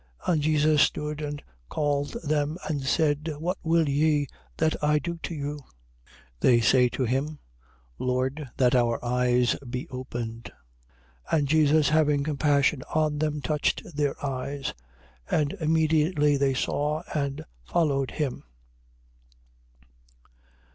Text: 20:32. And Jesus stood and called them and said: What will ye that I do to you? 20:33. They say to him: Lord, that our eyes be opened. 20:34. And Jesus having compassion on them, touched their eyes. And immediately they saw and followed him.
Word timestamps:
20:32. 0.25 0.33
And 0.33 0.41
Jesus 0.41 0.81
stood 0.81 1.21
and 1.21 1.43
called 1.69 2.07
them 2.23 2.57
and 2.67 2.81
said: 2.81 3.35
What 3.37 3.59
will 3.61 3.87
ye 3.87 4.25
that 4.57 4.83
I 4.83 4.97
do 4.97 5.19
to 5.21 5.35
you? 5.35 5.57
20:33. 5.57 5.65
They 6.39 6.59
say 6.59 6.89
to 6.89 7.03
him: 7.03 7.37
Lord, 7.99 8.49
that 8.57 8.73
our 8.73 8.97
eyes 9.05 9.55
be 9.57 9.87
opened. 9.89 10.45
20:34. 11.29 11.37
And 11.37 11.47
Jesus 11.47 11.89
having 11.89 12.23
compassion 12.23 12.81
on 12.95 13.19
them, 13.19 13.41
touched 13.41 13.95
their 13.95 14.15
eyes. 14.25 14.73
And 15.29 15.53
immediately 15.59 16.35
they 16.35 16.55
saw 16.55 17.03
and 17.13 17.45
followed 17.65 18.09
him. 18.09 18.43